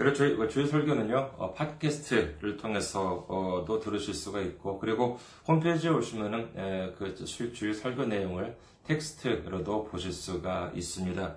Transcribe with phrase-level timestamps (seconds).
[0.00, 7.14] 그리고 저희 뭐 주일 설교는요 어, 팟캐스트를 통해서도 들으실 수가 있고 그리고 홈페이지에 오시면은 그
[7.14, 11.36] 주일 설교 내용을 텍스트로도 보실 수가 있습니다.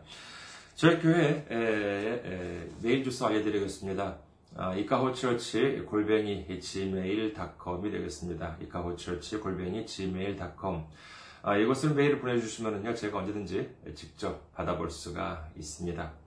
[0.75, 1.45] 저희 교회
[2.81, 4.17] 메일 주소 알려드리겠습니다.
[4.55, 8.57] 아, 이카호처치 골뱅이 gmail.com이 되겠습니다.
[8.61, 10.83] 이카호처치 골뱅이 gmail.com
[11.41, 16.22] 아, 이곳으로 메일을 보내주시면요 제가 언제든지 직접 받아볼 수가 있습니다.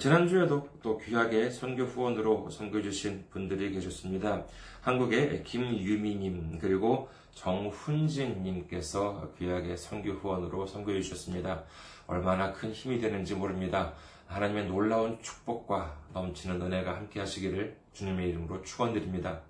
[0.00, 4.44] 지난주에도 또 귀하게 선교 후원으로 섬겨주신 분들이 계셨습니다.
[4.80, 11.64] 한국의 김유미님, 그리고 정훈진님께서 귀하게 선교 후원으로 섬겨주셨습니다.
[12.08, 13.92] 얼마나 큰 힘이 되는지 모릅니다.
[14.26, 19.42] 하나님의 놀라운 축복과 넘치는 은혜가 함께 하시기를 주님의 이름으로 축원드립니다.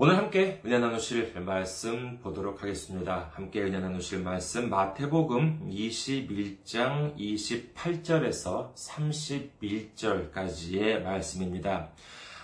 [0.00, 3.32] 오늘 함께 은혜 나누실 말씀 보도록 하겠습니다.
[3.32, 11.88] 함께 은혜 나누실 말씀 마태복음 21장 28절에서 31절까지의 말씀입니다.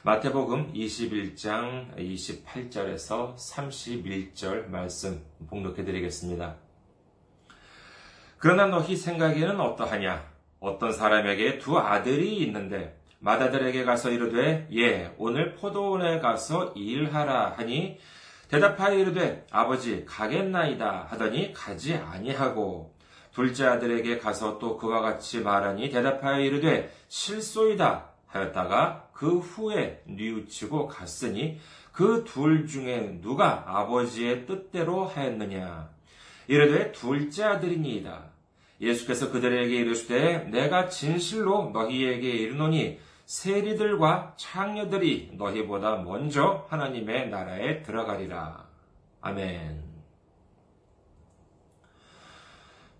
[0.02, 6.56] 마태복음 21장 28절에서 31절 말씀 봉독해 드리겠습니다.
[8.38, 10.28] 그러나 너희 생각에는 어떠하냐?
[10.58, 17.54] 어떤 사람에게 두 아들이 있는데 맏아들에게 가서 이르되 예 오늘 포도원에 가서 일하라.
[17.56, 17.98] 하니
[18.50, 21.06] 대답하여 이르되 아버지 가겠나이다.
[21.10, 22.94] 하더니 가지 아니하고
[23.32, 28.10] 둘째 아들에게 가서 또 그와 같이 말하니 대답하여 이르되 실소이다.
[28.26, 31.58] 하였다가 그 후에 뉘우치고 갔으니
[31.92, 35.88] 그 둘 중에 누가 아버지의 뜻대로 하였느냐?
[36.48, 38.24] 이르되 둘째 아들이니이다.
[38.80, 48.66] 예수께서 그들에게 이르시되 내가 진실로 너희에게 이르노니 세리들과 창녀들이 너희보다 먼저 하나님의 나라에 들어가리라.
[49.22, 49.82] 아멘.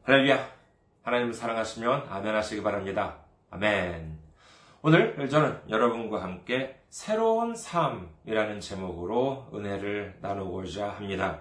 [0.05, 0.49] 할렐루야.
[1.03, 3.17] 하나님을 사랑하시면 아멘 하시기 바랍니다.
[3.51, 4.19] 아멘.
[4.83, 11.41] 오늘 저는 여러분과 함께 새로운 삶이라는 제목으로 은혜를 나누고자 합니다.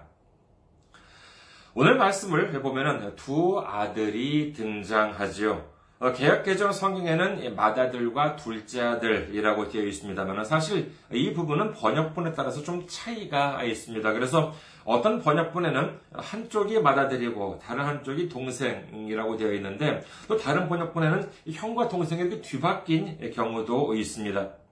[1.74, 5.73] 오늘 말씀을 해보면 두 아들이 등장하지요.
[6.04, 13.64] 어, 개혁개정 성경에는 맏아들과 둘째 아들이라고 되어 있습니다만 사실 이 부분은 번역본에 따라서 좀 차이가
[13.64, 14.12] 있습니다.
[14.12, 14.52] 그래서
[14.84, 22.42] 어떤 번역본에는 한쪽이 맏아들이고 다른 한쪽이 동생이라고 되어 있는데 또 다른 번역본에는 형과 동생이 이렇게
[22.42, 24.63] 뒤바뀐 경우도 있습니다.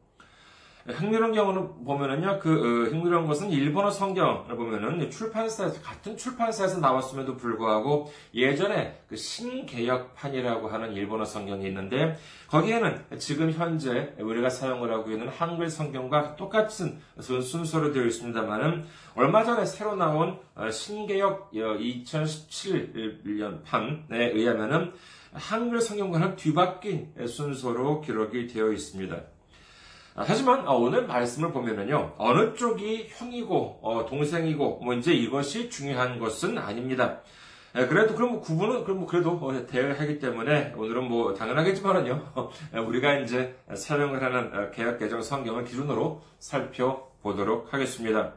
[0.86, 8.12] 흥미로운 경우는 보면은요, 그, 어, 흥미로운 것은 일본어 성경을 보면은 출판사에서, 같은 출판사에서 나왔음에도 불구하고
[8.34, 12.16] 예전에 그 신개혁판이라고 하는 일본어 성경이 있는데
[12.48, 19.64] 거기에는 지금 현재 우리가 사용을 하고 있는 한글 성경과 똑같은 순서로 되어 있습니다만은 얼마 전에
[19.64, 24.92] 새로 나온 어, 신개혁 2017년 어, 판에 의하면은
[25.32, 29.16] 한글 성경과는 뒤바뀐 순서로 기록이 되어 있습니다.
[30.14, 36.18] 아, 하지만 어, 오늘 말씀을 보면은요 어느 쪽이 형이고 어, 동생이고 뭐 이제 이것이 중요한
[36.18, 37.20] 것은 아닙니다.
[37.72, 42.32] 그래도 그럼 뭐 구분은 그럼 뭐 그래도 어, 되어야 하기 때문에 오늘은 뭐 당연하겠지만은요
[42.86, 48.34] 우리가 이제 사용을 하는 개혁 개정 성경을 기준으로 살펴보도록 하겠습니다.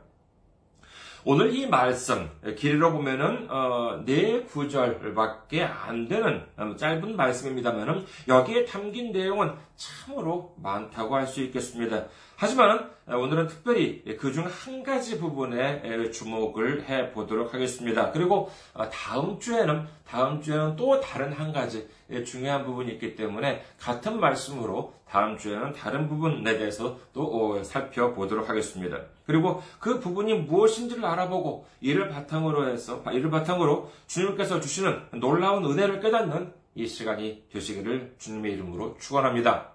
[1.27, 9.11] 오늘 이 말씀 길이로 보면은 어, 네 구절밖에 안 되는 음, 짧은 말씀입니다만은 여기에 담긴
[9.11, 12.05] 내용은 참으로 많다고 할 수 있겠습니다.
[12.35, 18.11] 하지만 오늘은 특별히 그중 한 가지 부분에 주목을 해 보도록 하겠습니다.
[18.11, 21.87] 그리고 어, 다음 주에는 다음 주에는 또 다른 한 가지
[22.23, 28.99] 중요한 부분이 있기 때문에 같은 말씀으로 다음 주에는 다른 부분에 대해서 또 어, 살펴보도록 하겠습니다.
[29.25, 36.51] 그리고 그 부분이 무엇인지를 알아보고 이를 바탕으로 해서 이를 바탕으로 주님께서 주시는 놀라운 은혜를 깨닫는
[36.75, 39.69] 이 시간이 되시기를 주님의 이름으로 축원합니다.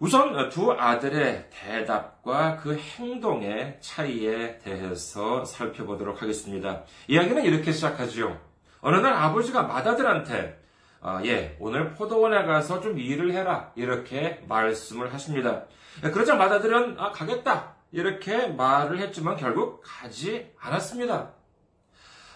[0.00, 6.82] 우선 두 아들의 대답과 그 행동의 차이에 대해서 살펴보도록 하겠습니다.
[7.08, 8.38] 이야기는 이렇게 시작하지요.
[8.82, 10.62] 어느 날 아버지가 맏아들한테
[11.06, 13.70] 아, 예, 오늘 포도원에 가서 좀 일을 해라.
[13.74, 15.64] 이렇게 말씀을 하십니다.
[16.02, 17.74] 예, 그러자 맏아들은 아, 가겠다.
[17.92, 21.32] 이렇게 말을 했지만 결국 가지 않았습니다.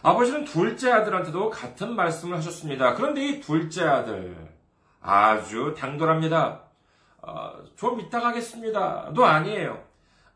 [0.03, 2.93] 아버지는 둘째 아들한테도 같은 말씀을 하셨습니다.
[2.93, 4.37] 그런데 이 둘째 아들
[5.01, 6.61] 아주 당돌합니다.
[7.23, 9.15] 어, 좀 이따 가겠습니다.
[9.15, 9.83] 도 아니에요.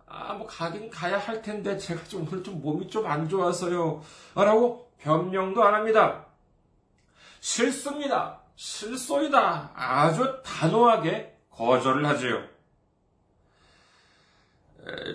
[0.07, 4.01] 아, 뭐 가긴 가야 할 텐데 제가 좀 오늘 좀 몸이 좀 안 좋아서요.
[4.35, 6.25] 라고 변명도 안 합니다.
[7.43, 8.39] 실수입니다.
[8.55, 9.73] 실소이다.
[9.75, 12.41] 아주 단호하게 거절을 하지요.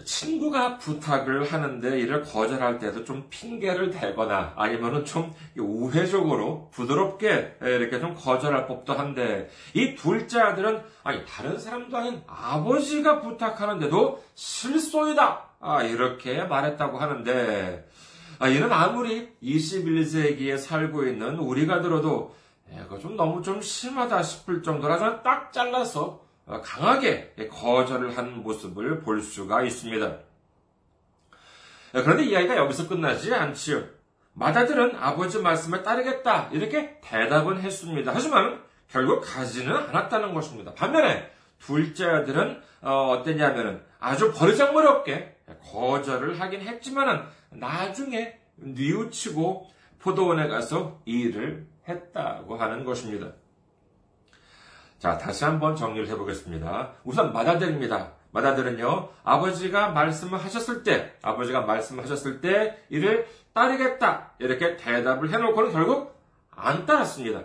[0.05, 8.13] 친구가 부탁을 하는데 이를 거절할 때도 좀 핑계를 대거나 아니면은 좀 우회적으로 부드럽게 이렇게 좀
[8.13, 16.43] 거절할 법도 한데 이 둘째 아들은 아니 다른 사람도 아닌 아버지가 부탁하는데도 실소이다 아, 이렇게
[16.43, 17.87] 말했다고 하는데
[18.39, 22.35] 아, 이는 아무리 21세기에 살고 있는 우리가 들어도
[22.71, 29.21] 이거 좀 너무 좀 심하다 싶을 정도라 딱 잘라서 어, 강하게 거절을 한 모습을 볼
[29.21, 30.17] 수가 있습니다.
[31.91, 33.83] 그런데 이야기가 여기서 끝나지 않지요.
[34.33, 38.11] 마다들은 아버지 말씀을 따르겠다 이렇게 대답은 했습니다.
[38.13, 40.73] 하지만 결국 가지는 않았다는 것입니다.
[40.73, 45.35] 반면에 둘째 아들은 어, 땠냐면 아주 버르장머리 없게
[45.71, 49.67] 거절을 하긴 했지만은 나중에 뉘우치고
[49.99, 53.33] 포도원에 가서 일을 했다고 하는 것입니다.
[54.99, 56.93] 자, 다시 한번 정리를 해보겠습니다.
[57.03, 58.13] 우선 마다들입니다.
[58.31, 64.33] 마다들은요, 아버지가 말씀을 하셨을 때, 아버지가 말씀하셨을 때 이를 따르겠다.
[64.39, 66.19] 이렇게 대답을 해놓고는 결국
[66.51, 67.43] 안 따랐습니다.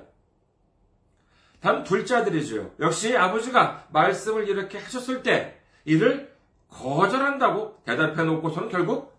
[1.61, 2.73] 다음 둘째 아들이죠.
[2.81, 6.35] 역시 아버지가 말씀을 이렇게 하셨을 때 이를
[6.69, 9.12] 거절한다고 대답해놓고서는 결국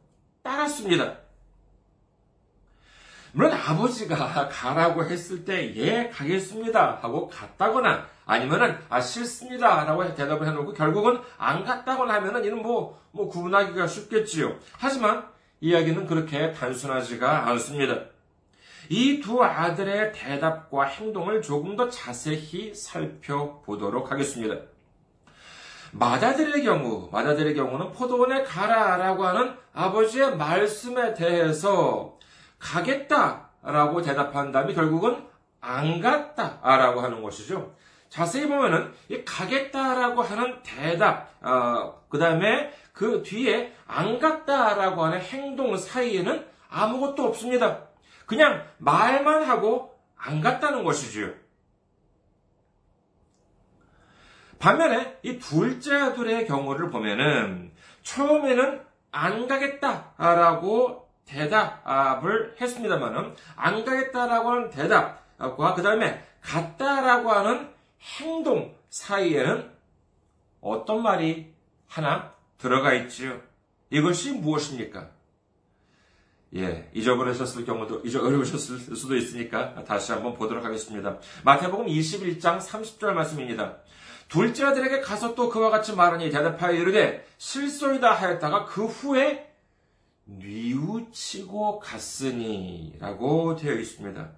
[0.63, 1.17] 따랐습니다.
[3.33, 6.99] 물론 아버지가 가라고 했을 때, 예, 가겠습니다.
[7.01, 9.85] 하고 갔다거나, 아니면은, 아, 싫습니다.
[9.85, 14.55] 라고 대답을 해놓고, 결국은 안 갔다거나 하면은, 이는 뭐, 뭐, 구분하기가 쉽겠지요.
[14.77, 15.27] 하지만,
[15.61, 18.05] 이야기는 그렇게 단순하지가 않습니다.
[18.89, 24.57] 이 두 아들의 대답과 행동을 조금 더 자세히 살펴보도록 하겠습니다.
[25.93, 32.17] 마다들의 경우, 마다들의 경우는 포도원에 가라라고 하는 아버지의 말씀에 대해서
[32.59, 35.23] 가겠다라고 대답한 다음에 결국은
[35.61, 37.75] 안 갔다라고 하는 것이죠.
[38.09, 45.77] 자세히 보면은 이 가겠다라고 하는 대답, 어, 그 다음에 그 뒤에 안 갔다라고 하는 행동
[45.77, 47.81] 사이에는 아무것도 없습니다.
[48.25, 51.42] 그냥 말만 하고 안 갔다는 것이지요.
[54.63, 65.73] 반면에 이 둘째 아들의 경우를 보면은 처음에는 안 가겠다라고 대답을 했습니다만은 안 가겠다라고 하는 대답과
[65.75, 67.73] 그 다음에 갔다라고 하는
[68.19, 69.69] 행동 사이에는
[70.61, 71.53] 어떤 말이
[71.89, 73.41] 하나 들어가 있지요.
[73.89, 75.09] 이것이 무엇입니까?
[76.55, 81.17] 예, 잊어버리셨을 경우도, 잊어버리셨을 수도 있으니까 다시 한번 보도록 하겠습니다.
[81.43, 83.79] 마태복음 21장 30절 말씀입니다.
[84.33, 89.53] 둘째 아들에게 가서 또 그와 같이 말하니 대답하여 이르되 실소이다 하였다가 그 후에
[90.25, 94.29] 뉘우치고 갔으니라고 되어 있습니다.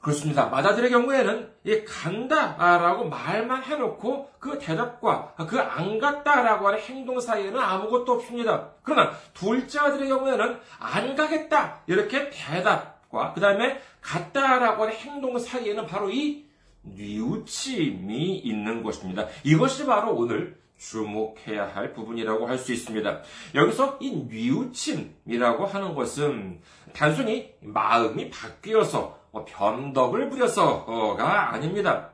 [0.00, 0.46] 그렇습니다.
[0.46, 8.12] 마다들의 경우에는 이 간다라고 말만 해놓고 그 대답과 그 안 갔다라고 하는 행동 사이에는 아무것도
[8.12, 8.70] 없습니다.
[8.84, 16.08] 그러나 둘째 아들의 경우에는 안 가겠다 이렇게 대답과 그 다음에 갔다라고 하는 행동 사이에는 바로
[16.08, 16.45] 이
[16.94, 19.26] 뉘우침이 있는 것입니다.
[19.44, 23.22] 이것이 바로 오늘 주목해야 할 부분이라고 할 수 있습니다.
[23.54, 26.60] 여기서 이 뉘우침이라고 하는 것은
[26.92, 32.10] 단순히 마음이 바뀌어서 뭐 변덕을 부려서가 아닙니다.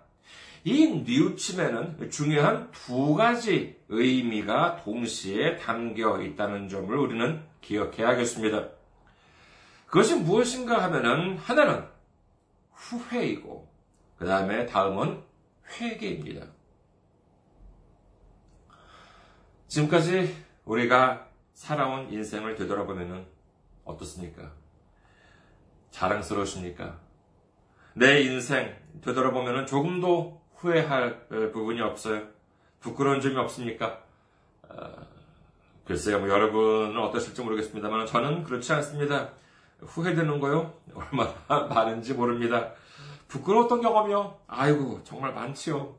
[0.65, 8.69] 이 뉘우침에는 중요한 두 가지 의미가 동시에 담겨 있다는 점을 우리는 기억해야겠습니다.
[9.87, 11.85] 그것이 무엇인가 하면은 하나는
[12.73, 13.72] 후회이고
[14.23, 15.21] 그 다음에 다음은
[15.81, 16.47] 회개입니다.
[19.67, 20.33] 지금까지
[20.65, 23.27] 우리가 살아온 인생을 되돌아보면
[23.85, 24.53] 어떻습니까?
[25.91, 27.01] 자랑스러우십니까?
[27.95, 32.29] 내 인생 되돌아보면 조금도 후회할 부분이 없어요.
[32.79, 34.05] 부끄러운 점이 없습니까?
[34.69, 35.05] 어,
[35.85, 39.31] 글쎄요, 뭐 여러분은 어떠실지 모르겠습니다만 저는 그렇지 않습니다.
[39.81, 40.75] 후회되는 거요?
[40.95, 42.75] 얼마나 많은지 모릅니다.
[43.33, 44.41] 부끄러웠던 경험이요?
[44.47, 45.95] 아이고, 정말 많지요.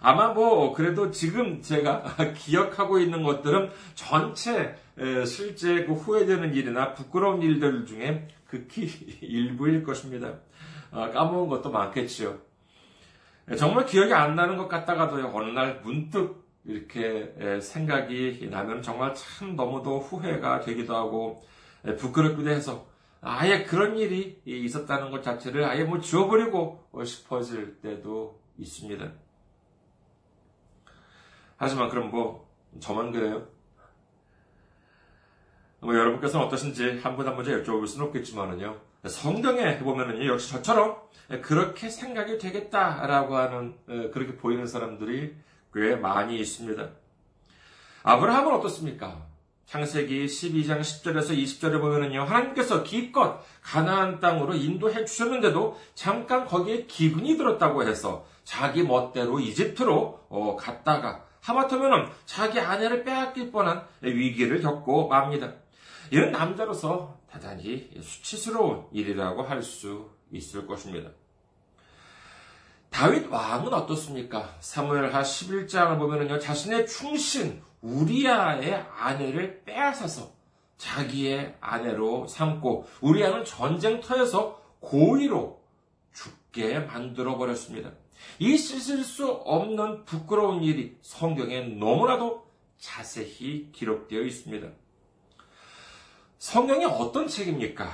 [0.00, 2.02] 아마 뭐, 그래도 지금 제가
[2.36, 4.76] 기억하고 있는 것들은 전체
[5.26, 8.84] 실제 그 후회되는 일이나 부끄러운 일들 중에 극히
[9.22, 10.34] 일부일 것입니다.
[10.92, 12.38] 어, 까먹은 것도 많겠지요.
[13.56, 20.00] 정말 기억이 안 나는 것 같다가도요, 어느 날 문득 이렇게 생각이 나면 정말 참 너무도
[20.00, 21.42] 후회가 되기도 하고,
[21.98, 22.86] 부끄럽기도 해서,
[23.24, 29.12] 아예 그런 일이 있었다는 것 자체를 아예 뭐 지워버리고 싶어질 때도 있습니다.
[31.56, 32.48] 하지만 그럼 뭐,
[32.80, 33.46] 저만 그래요?
[35.80, 38.78] 뭐 여러분께서는 어떠신지 한 분 한 분 여쭤볼 수는 없겠지만은요.
[39.06, 40.96] 성경에 보면은요, 역시 저처럼
[41.42, 45.36] 그렇게 생각이 되겠다라고 하는, 어, 그렇게 보이는 사람들이
[45.74, 46.90] 꽤 많이 있습니다.
[48.02, 49.26] 아브라함은 어떻습니까?
[49.66, 57.82] 창세기 12장 10절에서 20절에 보면은요, 하나님께서 기껏 가나안 땅으로 인도해 주셨는데도 잠깐 거기에 기근이 들었다고
[57.82, 65.52] 해서 자기 멋대로 이집트로 어, 갔다가 하마터면은 자기 아내를 빼앗길 뻔한 위기를 겪고 맙니다.
[66.10, 71.10] 이런 남자로서 대단히 수치스러운 일이라고 할 수 있을 것입니다.
[72.90, 74.54] 다윗 왕은 어떻습니까?
[74.60, 80.32] 사무엘하 11장을 보면은요, 자신의 충신 우리아의 아내를 빼앗아서
[80.78, 85.62] 자기의 아내로 삼고 우리아는 전쟁터에서 고의로
[86.12, 87.92] 죽게 만들어 버렸습니다.
[88.38, 92.46] 있을 수 없는 부끄러운 일이 성경에 너무나도
[92.78, 94.68] 자세히 기록되어 있습니다.
[96.38, 97.88] 성경이 어떤 책입니까?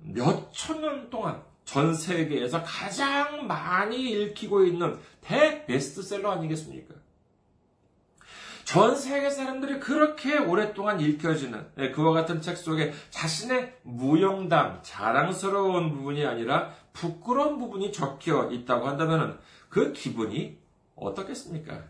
[0.00, 6.94] 몇 천 년 동안 전 세계에서 가장 많이 읽히고 있는 대베스트셀러 아니겠습니까?
[8.68, 16.26] 전 세계 사람들이 그렇게 오랫동안 읽혀지는 네, 그와 같은 책 속에 자신의 무용담, 자랑스러운 부분이
[16.26, 20.58] 아니라 부끄러운 부분이 적혀 있다고 한다면 그 기분이
[20.96, 21.82] 어떻겠습니까?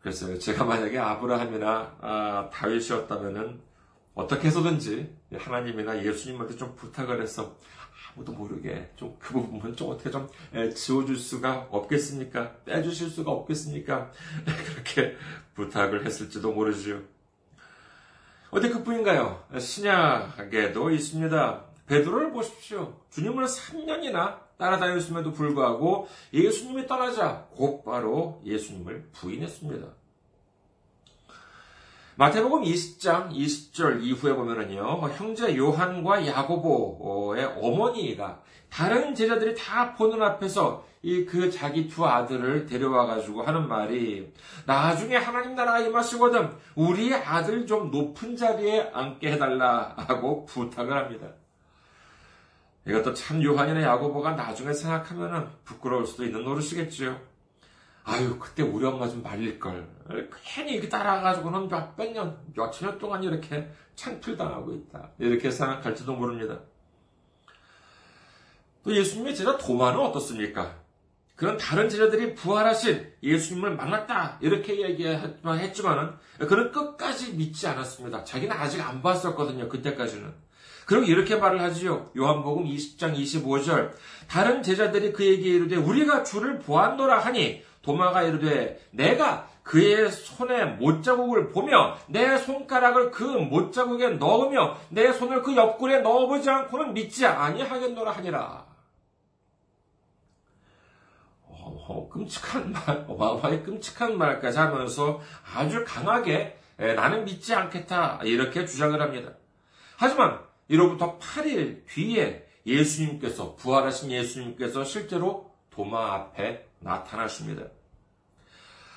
[0.00, 3.60] 그래서 제가 만약에 아브라함이나 아, 다윗이었다면
[4.14, 7.56] 어떻게 해서든지 하나님이나 예수님한테 좀 부탁을 해서
[8.12, 10.28] 아무도 모르게 좀 그 부분은 좀 어떻게 좀
[10.74, 12.56] 지워줄 수가 없겠습니까?
[12.64, 14.10] 빼주실 수가 없겠습니까?
[14.44, 15.16] 그렇게
[15.54, 17.00] 부탁을 했을지도 모르지요.
[18.50, 19.44] 어디 그뿐인가요?
[19.58, 21.64] 신약에도 있습니다.
[21.86, 23.00] 베드로를 보십시오.
[23.10, 30.03] 주님을 3년이나 따라다녔음에도 불구하고 예수님이 떠나자 곧바로 예수님을 부인했습니다.
[32.16, 38.40] 마태복음 20장 20절 이후에 보면은요, 형제 요한과 야고보의 어머니가
[38.70, 44.32] 다른 제자들이 다 보는 앞에서 이 그 자기 두 아들을 데려와 가지고 하는 말이
[44.64, 51.26] 나중에 하나님 나라가 임하시거든 우리 아들 좀 높은 자리에 앉게 해달라 하고 부탁을 합니다.
[52.86, 57.33] 이것도 참 요한이나 야고보가 나중에 생각하면은 부끄러울 수도 있는 노릇이겠지요.
[58.04, 59.88] 아유, 그때 우리 엄마 좀 말릴걸.
[60.44, 65.10] 괜히 이렇게 따라가가지고는 몇 백 년, 몇천 년 동안 이렇게 창필당하고 있다.
[65.18, 66.60] 이렇게 생각할지도 모릅니다.
[68.82, 70.76] 또 예수님의 제자 도마는 어떻습니까?
[71.34, 74.38] 그런 다른 제자들이 부활하신 예수님을 만났다.
[74.42, 78.22] 이렇게 얘기했지만은, 그는 끝까지 믿지 않았습니다.
[78.24, 79.68] 자기는 아직 안 봤었거든요.
[79.68, 80.32] 그때까지는.
[80.86, 82.10] 그리고 이렇게 말을 하지요.
[82.16, 83.92] 요한복음 20장 25절.
[84.28, 91.96] 다른 제자들이 그에게 이르되 우리가 주를 보았노라 하니 도마가 이르되 내가 그의 손에 못자국을 보며
[92.06, 98.66] 내 손가락을 그 못자국에 넣으며 내 손을 그 옆구리에 넣어보지 않고는 믿지 아니하겠노라 하니라.
[101.86, 105.20] 어, 끔찍한 말, 어마어마하게 끔찍한 말까지 하면서
[105.54, 109.32] 아주 강하게 나는 믿지 않겠다 이렇게 주장을 합니다.
[109.96, 117.64] 하지만 이로부터 8일 뒤에 예수님께서 부활하신 예수님께서 실제로 도마 앞에 나타났습니다.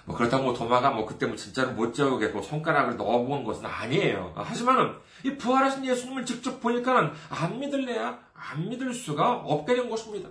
[0.06, 4.34] 뭐 그렇다고 뭐 도마가 뭐 그때 뭐 진짜로 못 재우겠고 손가락을 넣어본 것은 아니에요.
[4.36, 10.29] 하지만은 이 부활하신 예수님을 직접 보니까는 안 믿을래야 안 믿을 수가 없게 된 것입니다.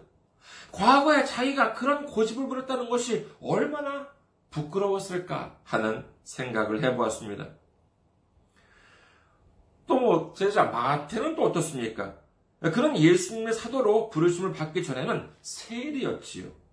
[0.72, 4.08] 과거에 자기가 그런 고집을 부렸다는 것이 얼마나
[4.50, 7.48] 부끄러웠을까 하는 생각을 해보았습니다.
[9.86, 12.14] 또 뭐, 제자 마태는 또 어떻습니까?
[12.60, 16.65] 그런 예수님의 사도로 부르심을 받기 전에는 세리였지요.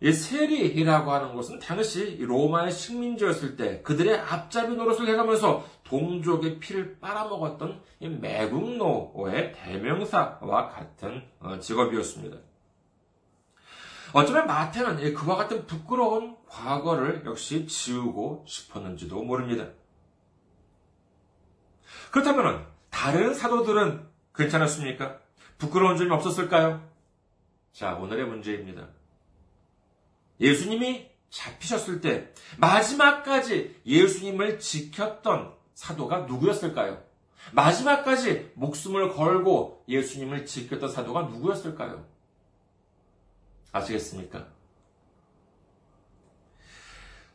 [0.00, 7.82] 이 세리라고 하는 것은 당시 로마의 식민지였을 때 그들의 앞잡이 노릇을 해가면서 동족의 피를 빨아먹었던
[8.20, 12.36] 매국노의 대명사와 같은 어, 직업이었습니다.
[14.12, 19.66] 어쩌면 마태는 그와 같은 부끄러운 과거를 역시 지우고 싶었는지도 모릅니다.
[22.10, 25.18] 그렇다면 다른 사도들은 괜찮았습니까?
[25.58, 26.88] 부끄러운 점이 없었을까요?
[27.72, 28.88] 자, 오늘의 문제입니다.
[30.40, 37.02] 예수님이 잡히셨을 때 마지막까지 예수님을 지켰던 사도가 누구였을까요?
[37.52, 42.04] 마지막까지 목숨을 걸고 예수님을 지켰던 사도가 누구였을까요?
[43.72, 44.48] 아시겠습니까?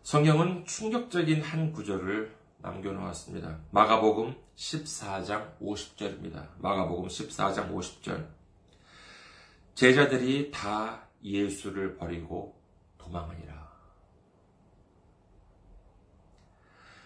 [0.03, 3.59] 성경은 충격적인 한 구절을 남겨놓았습니다.
[3.71, 6.47] 마가복음 14장 50절입니다.
[6.59, 8.27] 마가복음 14장 50절.
[9.75, 12.62] 제자들이 다 예수를 버리고
[13.03, 13.53] 도망하니라.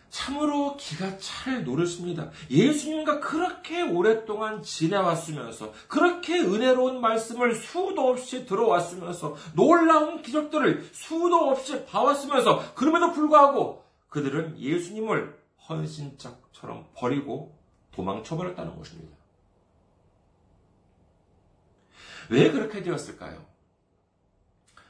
[0.10, 2.32] 참으로 기가 찰 노릇입니다.
[2.50, 12.74] 예수님과 그렇게 오랫동안 지내왔으면서, 그렇게 은혜로운 말씀을 수도 없이 들어왔으면서, 놀라운 기적들을 수도 없이 봐왔으면서,
[12.74, 15.38] 그럼에도 불구하고 그들은 예수님을
[15.70, 17.56] 헌신짝처럼 버리고
[17.92, 19.16] 도망쳐버렸다는 것입니다.
[22.30, 23.46] 왜 그렇게 되었을까요?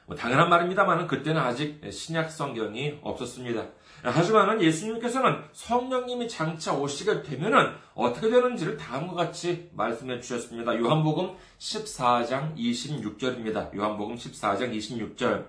[0.08, 3.62] 뭐 당연한 말입니다만 그때는 아직 신약 성경이 없었습니다.
[4.02, 10.78] 하지만 예수님께서는 성령님이 장차 오시게 되면은 어떻게 되는지를 다음과 같이 말씀해 주셨습니다.
[10.78, 13.76] 요한복음 14장 26절입니다.
[13.76, 15.48] 요한복음 14장 26절.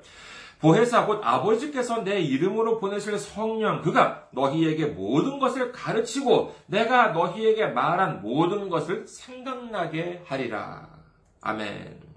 [0.60, 8.22] 보혜사 곧 아버지께서 내 이름으로 보내실 성령 그가 너희에게 모든 것을 가르치고 내가 너희에게 말한
[8.22, 10.90] 모든 것을 생각나게 하리라.
[11.40, 12.09] 아멘.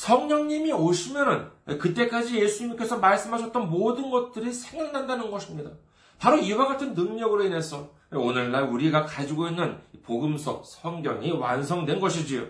[0.00, 5.72] 성령님이 오시면은 그때까지 예수님께서 말씀하셨던 모든 것들이 생각난다는 것입니다.
[6.18, 12.46] 바로 이와 같은 능력으로 인해서 오늘날 우리가 가지고 있는 복음서 성경이 완성된 것이지요.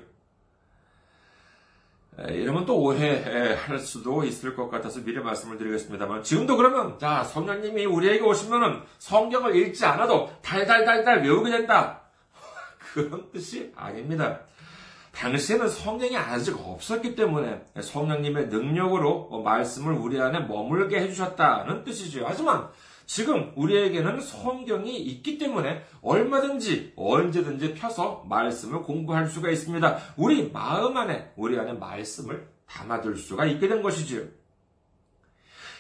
[2.29, 8.23] 이러면 또 오해할 수도 있을 것 같아서 미리 말씀을 드리겠습니다만 지금도 그러면 자 성령님이 우리에게
[8.23, 12.03] 오시면은 성경을 읽지 않아도 달달달달 외우게 된다
[12.95, 14.41] 그런 뜻이 아닙니다.
[15.13, 22.25] 당시에는 성령이 아직 없었기 때문에 성령님의 능력으로 말씀을 우리 안에 머물게 해주셨다는 뜻이죠.
[22.27, 22.69] 하지만
[23.07, 29.99] 지금 우리에게는 성경이 있기 때문에 얼마든지 언제든지 펴서 말씀을 공부할 수가 있습니다.
[30.17, 34.23] 우리 마음 안에 우리 안에 말씀을 담아둘 수가 있게 된 것이지요.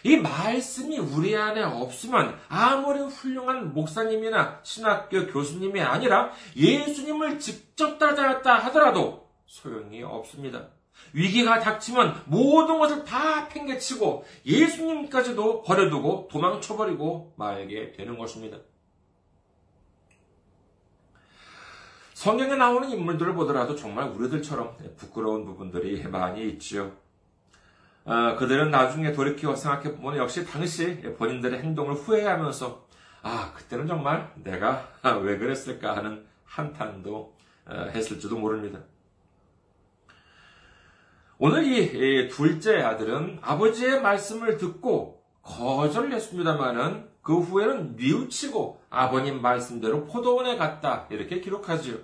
[0.02, 9.28] 이 말씀이 우리 안에 없으면 아무리 훌륭한 목사님이나 신학교 교수님이 아니라 예수님을 직접 따라다녔다 하더라도
[9.46, 10.68] 소용이 없습니다.
[11.12, 18.58] 위기가 닥치면 모든 것을 다 팽개치고 예수님까지도 버려두고 도망쳐버리고 말게 되는 것입니다.
[22.14, 26.92] 성경에 나오는 인물들을 보더라도 정말 우리들처럼 부끄러운 부분들이 많이 있지요.
[28.04, 32.86] 아, 그들은 나중에 돌이켜 생각해 보면 역시 당시 본인들의 행동을 후회하면서
[33.22, 34.88] 아, 그때는 정말 내가
[35.22, 37.34] 왜 그랬을까 하는 한탄도
[37.66, 38.80] 어, 했을지도 모릅니다.
[41.38, 50.56] 오늘 이 둘째 아들은 아버지의 말씀을 듣고 거절을 했습니다만은 그 후에는 뉘우치고 아버님 말씀대로 포도원에
[50.56, 51.96] 갔다 이렇게 기록하지요.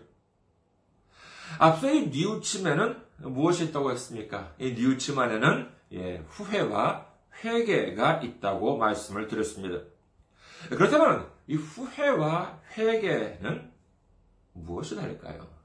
[1.59, 4.53] 앞서 이 뉘우침에는 무엇이 있다고 했습니까?
[4.59, 7.07] 이 뉘우침 안에는 예, 후회와
[7.45, 9.85] 회개가 있다고 말씀을 드렸습니다.
[10.71, 13.73] 그렇다면 이 후회와 회개는
[14.53, 15.57] 무엇이 다를까요?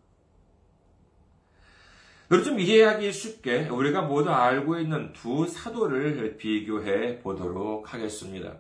[2.44, 8.58] 좀 이해하기 쉽게 우리가 모두 알고 있는 두 사도를 비교해 보도록 하겠습니다.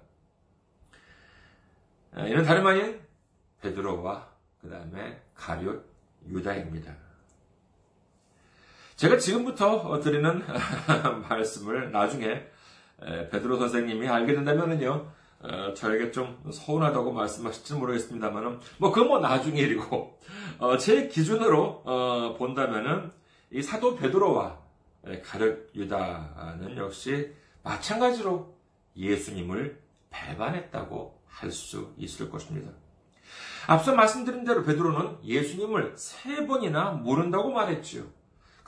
[2.13, 3.00] 아, 이는 다름 아닌
[3.62, 4.30] 베드로와
[4.62, 5.84] 그 다음에 가룟
[6.28, 7.11] 유다입니다.
[9.01, 10.43] 제가 지금부터 드리는
[11.27, 12.45] 말씀을 나중에
[13.31, 15.07] 베드로 선생님이 알게 된다면요,
[15.39, 20.19] 어, 저에게 좀 서운하다고 말씀하실지 모르겠습니다만은, 뭐, 그건 뭐 나중에 일이고,
[20.59, 23.11] 어, 제 기준으로, 어, 본다면은,
[23.49, 24.59] 이 사도 베드로와
[25.23, 27.33] 가륵 유다는 역시
[27.63, 28.55] 마찬가지로
[28.95, 32.71] 예수님을 배반했다고 할 수 있을 것입니다.
[33.65, 38.20] 앞서 말씀드린 대로 베드로는 예수님을 세 번이나 모른다고 말했지요.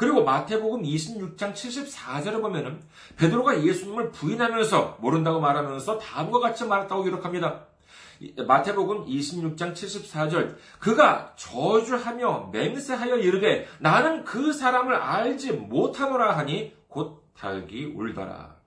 [0.03, 2.81] 그리고 마태복음 26장 74절에 보면은
[3.15, 7.67] 베드로가 예수님을 부인하면서 모른다고 말하면서 다음과 같이 말했다고 기록합니다.
[8.45, 17.85] 마태복음 26장 74절 그가 저주하며 맹세하여 이르되 나는 그 사람을 알지 못하노라 하니 곧 달기
[17.85, 18.62] 울더라.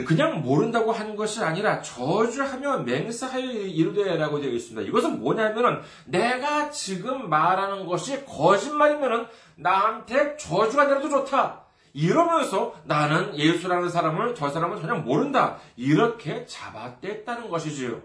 [0.00, 4.88] 그냥 모른다고 하는 것이 아니라 저주하며 맹세하여 이르되라고 되어 있습니다.
[4.88, 9.26] 이것은 뭐냐면은 내가 지금 말하는 것이 거짓말이면은
[9.56, 11.62] 나한테 저주가 내려도 좋다.
[11.92, 15.58] 이러면서 나는 예수라는 사람을 저 사람을 전혀 모른다.
[15.76, 18.00] 이렇게 잡아댔다는 것이지요.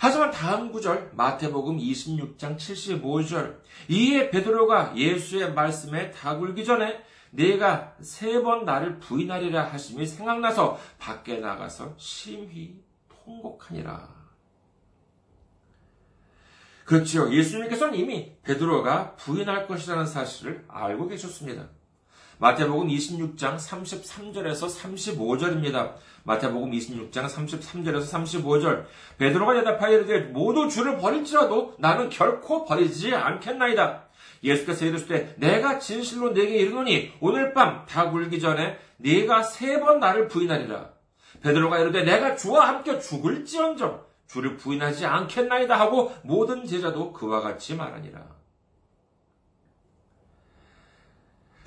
[0.00, 8.64] 하지만 다음 구절 마태복음 26장 75절 이에 베드로가 예수의 말씀에 다굴기 전에 내가 세 번
[8.64, 14.16] 나를 부인하리라 하심이 생각나서 밖에 나가서 심히 통곡하니라.
[16.84, 17.30] 그렇지요.
[17.32, 21.68] 예수님께서는 이미 베드로가 부인할 것이라는 사실을 알고 계셨습니다.
[22.40, 25.94] 마태복음 26장 33절에서 35절입니다.
[26.22, 28.84] 마태복음 26장 33절에서 35절.
[29.18, 34.04] 베드로가 대답하여 이르되 모두 주를 버릴지라도 나는 결코 버리지 않겠나이다.
[34.44, 40.28] 예수께서 이르시되 내가 진실로 내게 이르노니 오늘 밤 다 굴기 전에 네가 세 번 나를
[40.28, 40.90] 부인하리라.
[41.42, 48.37] 베드로가 이르되 내가 주와 함께 죽을지언정 주를 부인하지 않겠나이다 하고 모든 제자도 그와 같이 말하니라.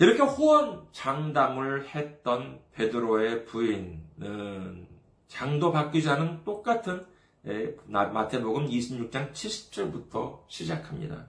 [0.02, 4.88] 이렇게 호언 장담을 했던 베드로의 부인은
[5.28, 7.06] 장도 바뀌지 않은 똑같은
[7.46, 11.28] 예, 마태복음 26장 70절부터 시작합니다.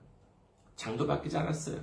[0.77, 1.81] 장도 바뀌지 않았어요.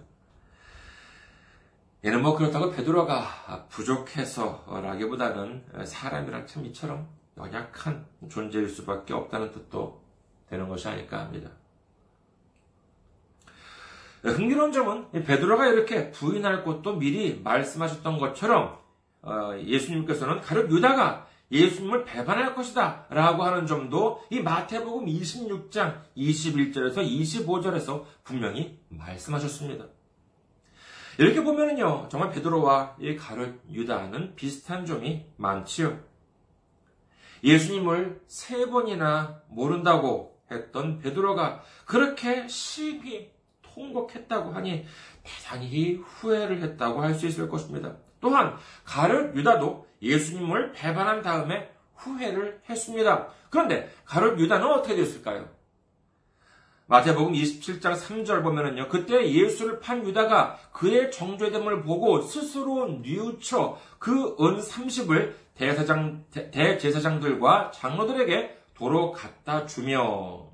[2.03, 10.01] 얘는 뭐 그렇다고 베드로가 부족해서라기보다는 사람이란 참 이처럼 연약한 존재일 수밖에 없다는 뜻도
[10.49, 11.51] 되는 것이 아닐까 합니다.
[14.23, 18.77] 흥미로운 점은 베드로가 이렇게 부인할 것도 미리 말씀하셨던 것처럼
[19.21, 28.05] 어, 예수님께서는 가룟 유다가 예수님을 배반할 것이다 라고 하는 점도 이 마태복음 26장 21절에서 25절에서
[28.23, 29.85] 분명히 말씀하셨습니다.
[31.17, 35.99] 이렇게 보면은요, 정말 베드로와 이 가룟 유다는 비슷한 점이 많지요.
[37.43, 43.31] 예수님을 세 번이나 모른다고 했던 베드로가 그렇게 심히
[43.73, 44.85] 통곡했다고 하니
[45.23, 47.95] 대단히 후회를 했다고 할 수 있을 것입니다.
[48.21, 48.55] 또한
[48.85, 53.27] 가룟 유다도 예수님을 배반한 다음에 후회를 했습니다.
[53.49, 55.47] 그런데 가룟 유다는 어떻게 됐을까요?
[56.87, 64.59] 마태복음 27장 3절 보면은요, 그때 예수를 판 유다가 그의 정죄됨을 보고 스스로 뉘우쳐 그 은
[64.59, 70.48] 30을 대사장, 대제사장들과 장로들에게 도로 갖다 주며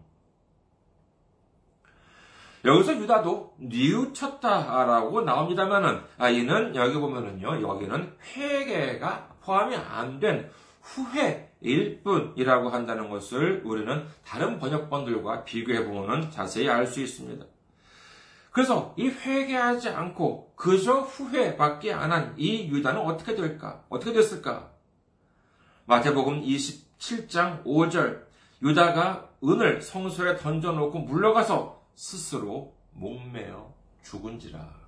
[2.65, 10.49] 여기서 유다도 뉘우쳤다라고 나옵니다만은 아, 이는 여기 보면은요 여기는 회개가 포함이 안 된
[10.82, 17.43] 후회일 뿐이라고 한다는 것을 우리는 다른 번역본들과 비교해 보면 자세히 알 수 있습니다.
[18.51, 23.84] 그래서 이 회개하지 않고 그저 후회밖에 안 한 이 유다는 어떻게 될까?
[23.89, 24.69] 어떻게 됐을까?
[25.86, 28.23] 마태복음 27장 5절
[28.62, 34.86] 유다가 은을 성소에 던져놓고 물러가서 스스로 목매어 죽은지라.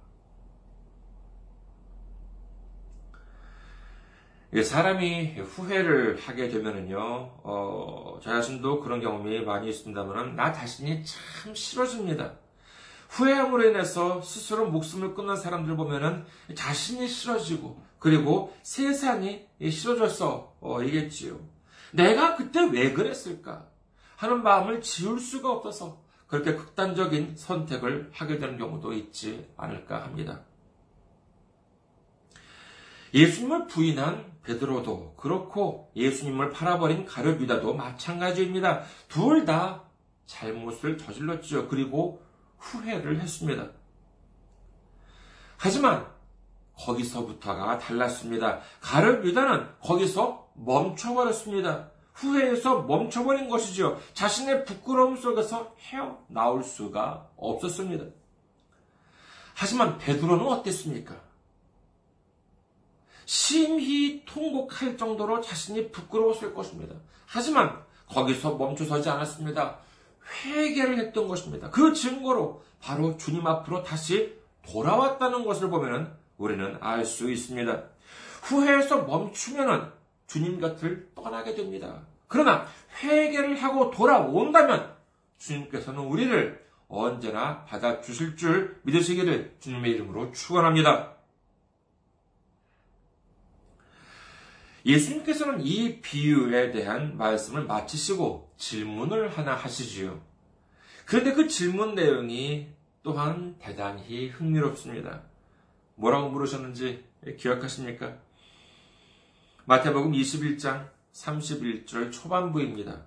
[4.63, 6.97] 사람이 후회를 하게 되면은요,
[7.43, 12.33] 어, 저 자신도 그런 경험이 많이 있습니다만, 나 자신이 참 싫어집니다.
[13.09, 21.39] 후회함으로 인해서 스스로 목숨을 끊는 사람들 보면은 자신이 싫어지고, 그리고 세상이 싫어졌어, 어, 이겠지요.
[21.91, 23.67] 내가 그때 왜 그랬을까?
[24.15, 30.41] 하는 마음을 지울 수가 없어서 그렇게 극단적인 선택을 하게 되는 경우도 있지 않을까 합니다.
[33.13, 38.83] 예수님을 부인한 베드로도 그렇고 예수님을 팔아버린 가룟 유다도 마찬가지입니다.
[39.07, 39.83] 둘 다
[40.25, 41.69] 잘못을 저질렀죠.
[41.69, 42.21] 그리고
[42.57, 43.69] 후회를 했습니다.
[45.57, 46.05] 하지만
[46.75, 48.59] 거기서부터가 달랐습니다.
[48.81, 51.91] 가룟 유다는 거기서 멈춰버렸습니다.
[52.17, 53.99] 후회해서 멈춰버린 것이죠.
[54.13, 58.05] 자신의 부끄러움 속에서 헤어나올 수가 없었습니다.
[59.53, 61.15] 하지만 베드로는 어땠습니까?
[63.25, 66.95] 심히 통곡할 정도로 자신이 부끄러웠을 것입니다.
[67.25, 69.79] 하지만 거기서 멈춰서지 않았습니다.
[70.43, 71.69] 회개를 했던 것입니다.
[71.69, 77.83] 그 증거로 바로 주님 앞으로 다시 돌아왔다는 것을 보면 우리는 알 수 있습니다.
[78.43, 79.93] 후회해서 멈추면
[80.27, 82.01] 주님 곁을 떠나게 됩니다.
[82.27, 82.65] 그러나
[83.01, 84.95] 회개를 하고 돌아온다면
[85.37, 91.15] 주님께서는 우리를 언제나 받아 주실 줄 믿으시기를 주님의 이름으로 축원합니다.
[94.85, 100.21] 예수님께서는 이 비유에 대한 말씀을 마치시고 질문을 하나 하시지요.
[101.05, 102.69] 그런데 그 질문 내용이
[103.03, 105.23] 또한 대단히 흥미롭습니다.
[105.95, 107.03] 뭐라고 물으셨는지
[107.37, 108.17] 기억하십니까?
[109.65, 113.05] 마태복음 21장 31절 초반부입니다.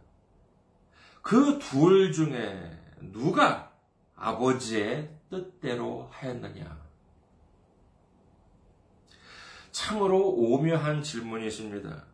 [1.22, 2.78] 그 둘 중에
[3.12, 3.70] 누가
[4.16, 6.78] 아버지의 뜻대로 하였느냐?
[9.70, 12.04] 참으로 오묘한 질문이십니다.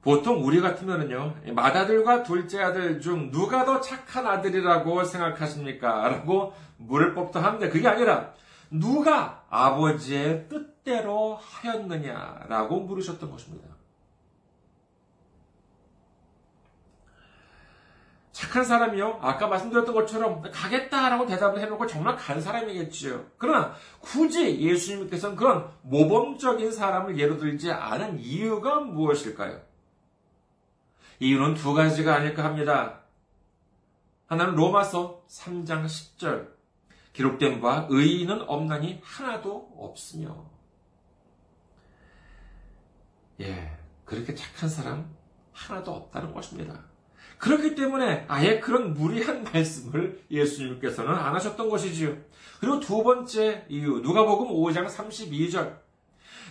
[0.00, 6.08] 보통 우리 같으면요, 맏아들과 둘째 아들 중 누가 더 착한 아들이라고 생각하십니까?
[6.08, 8.34] 라고 물을 법도 한데, 그게 아니라,
[8.70, 13.68] 누가 아버지의 뜻대로 하였느냐라고 물으셨던 것입니다.
[18.42, 19.20] 착한 사람이요.
[19.22, 23.24] 아까 말씀드렸던 것처럼 가겠다라고 대답을 해놓고 정말 간 사람이겠지요.
[23.38, 29.60] 그러나 굳이 예수님께서는 그런 모범적인 사람을 예로 들지 않은 이유가 무엇일까요?
[31.20, 33.02] 이유는 두 가지가 아닐까 합니다.
[34.26, 36.50] 하나는 로마서 3장 10절.
[37.12, 40.50] 기록된 바 의인은 없나니 하나도 없으며.
[43.40, 45.14] 예, 그렇게 착한 사람
[45.52, 46.91] 하나도 없다는 것입니다.
[47.42, 52.16] 그렇기 때문에 아예 그런 무리한 말씀을 예수님께서는 안 하셨던 것이지요.
[52.60, 55.76] 그리고 두 번째 이유, 누가복음 5장 32절.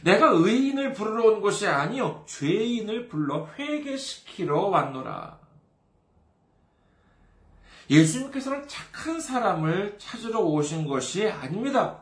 [0.04, 5.40] 내가 의인을 부르러 온 것이 아니요 죄인을 불러 회개시키러 왔노라.
[7.90, 12.01] 예수님께서는 착한 사람을 찾으러 오신 것이 아닙니다.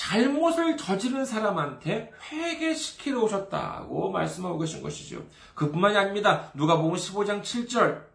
[0.00, 5.22] 잘못을 저지른 사람한테 회개시키러 오셨다고 말씀하고 계신 것이죠.
[5.54, 6.50] 그뿐만이 아닙니다.
[6.54, 8.08] 누가 보면 15장 7절.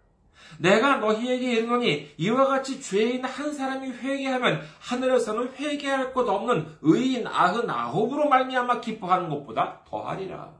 [0.57, 7.69] 내가 너희에게 이르노니 이와 같이 죄인 한 사람이 회개하면 하늘에서는 회개할 것 없는 의인 아흔
[7.69, 10.53] 아홉으로 말미암아 기뻐하는 것보다 더하리라.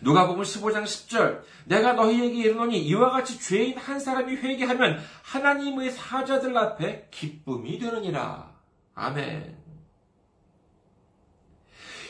[0.00, 6.56] 누가 보면 15장 10절 내가 너희에게 이르노니 이와 같이 죄인 한 사람이 회개하면 하나님의 사자들
[6.56, 8.55] 앞에 기쁨이 되느니라.
[8.96, 9.56] 아멘.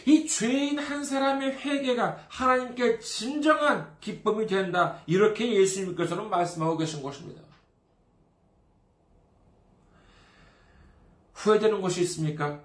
[0.07, 5.03] 이 죄인 한 사람의 회개가 하나님께 진정한 기쁨이 된다.
[5.07, 7.42] 이렇게 예수님께서는 말씀하고 계신 것입니다.
[11.35, 12.61] 후회되는 것이 있습니까?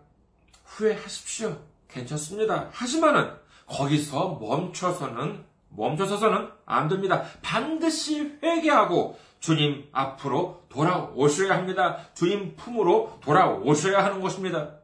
[0.66, 1.60] 후회하십시오.
[1.90, 2.70] 괜찮습니다.
[2.72, 7.24] 하지만은 거기서 멈춰서는 멈춰서서는 안 됩니다.
[7.42, 11.98] 반드시 회개하고 주님 앞으로 돌아오셔야 합니다.
[12.14, 14.78] 주님 품으로 돌아오셔야 하는 것입니다.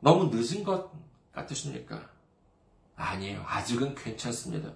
[0.00, 0.90] 너무 늦은 것
[1.32, 2.10] 같으십니까?
[2.96, 3.42] 아니에요.
[3.46, 4.72] 아직은 괜찮습니다.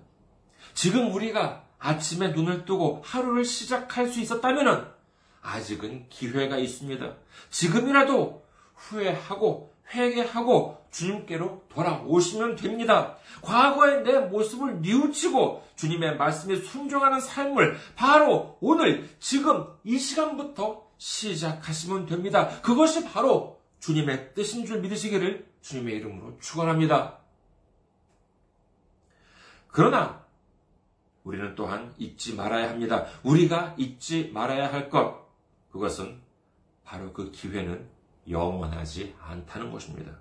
[0.73, 4.94] 지금 우리가 아침에 눈을 뜨고 하루를 시작할 수 있었다면
[5.42, 7.16] 아직은 기회가 있습니다.
[7.51, 13.16] 지금이라도 후회하고 회개하고 주님께로 돌아오시면 됩니다.
[13.42, 22.61] 과거의 내 모습을 뉘우치고 주님의 말씀에 순종하는 삶을 바로 오늘 지금 이 시간부터 시작하시면 됩니다.
[22.62, 27.18] 그것이 바로 주님의 뜻인 줄 믿으시기를 주님의 이름으로 축원합니다.
[29.68, 30.24] 그러나
[31.24, 33.07] 우리는 또한 잊지 말아야 합니다.
[33.22, 35.29] 우리가 잊지 말아야 할 것,
[35.70, 36.20] 그것은
[36.85, 37.88] 바로 그 기회는
[38.28, 40.12] 영원하지 않다는 것입니다.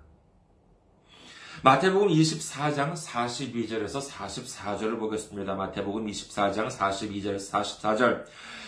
[1.62, 5.54] 마태복음 24장 42절에서 44절을 보겠습니다.
[5.54, 8.24] 마태복음 24장 42절에서 44절.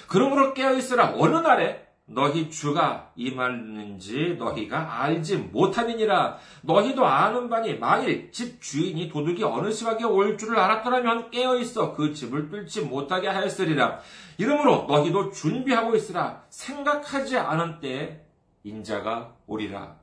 [0.08, 6.36] 그러므로 깨어있으라 어느 날에 너희 주가 임하는지 너희가 알지 못하느니라.
[6.62, 12.50] 너희도 아는 바니 만일 집 주인이 도둑이 어느 시각에 올 줄을 알았더라면 깨어있어 그 집을
[12.50, 14.00] 뚫지 못하게 하였으리라.
[14.36, 16.44] 이러므로 너희도 준비하고 있으라.
[16.50, 18.21] 생각하지 않은 때에
[18.64, 20.02] 인자가 오리라.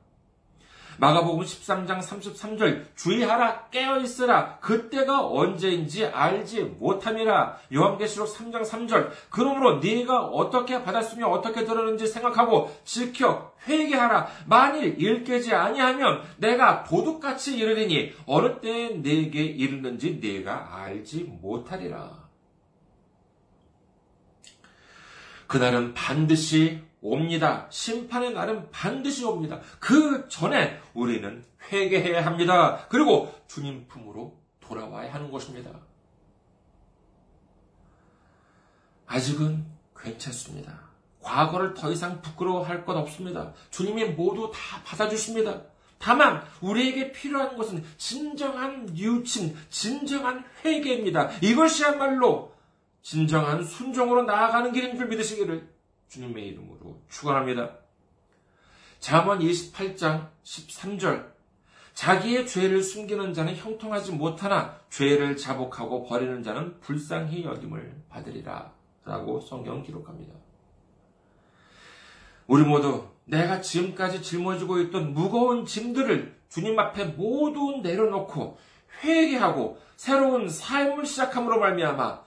[1.00, 4.58] 마가복음 13장 33절 주의하라 깨어 있으라.
[4.58, 7.56] 그때가 언제인지 알지 못함이라.
[7.72, 14.28] 요한계시록 3장 3절 그러므로 네가 어떻게 받았으며 어떻게 들었는지 생각하고 지켜 회개하라.
[14.46, 22.28] 만일 일깨지 아니하면 내가 도둑같이 이르리니 어느 때에 네게 이르는지 네가 알지 못하리라.
[25.46, 27.66] 그날은 반드시 옵니다.
[27.70, 29.60] 심판의 날은 반드시 옵니다.
[29.78, 32.86] 그 전에 우리는 회개해야 합니다.
[32.88, 35.70] 그리고 주님 품으로 돌아와야 하는 것입니다.
[39.06, 40.90] 아직은 괜찮습니다.
[41.22, 43.52] 과거를 더 이상 부끄러워할 것 없습니다.
[43.70, 45.62] 주님이 모두 다 받아주십니다.
[45.98, 51.30] 다만 우리에게 필요한 것은 진정한 유친, 진정한 회개입니다.
[51.42, 52.54] 이것이야말로
[53.02, 55.68] 진정한 순종으로 나아가는 길인 줄 믿으시기를
[56.10, 57.70] 주님의 이름으로 축원합니다.
[58.98, 61.30] 잠언 28장 13절
[61.94, 68.72] 자기의 죄를 숨기는 자는 형통하지 못하나 죄를 자복하고 버리는 자는 불쌍히 여김을 받으리라
[69.04, 70.34] 라고 성경 기록합니다.
[72.46, 78.58] 우리 모두 내가 지금까지 짊어지고 있던 무거운 짐들을 주님 앞에 모두 내려놓고
[79.04, 82.24] 회개하고 새로운 삶을 시작함으로 말미암아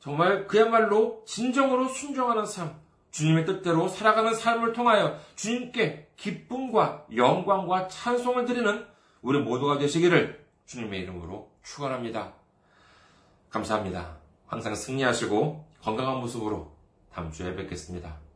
[0.00, 2.74] 정말 그야말로 진정으로 순종하는 삶,
[3.10, 8.86] 주님의 뜻대로 살아가는 삶을 통하여 주님께 기쁨과 영광과 찬송을 드리는
[9.22, 12.34] 우리 모두가 되시기를 주님의 이름으로 축원합니다.
[13.50, 14.16] 감사합니다.
[14.46, 16.72] 항상 승리하시고 건강한 모습으로
[17.12, 18.27] 다음 주에 뵙겠습니다.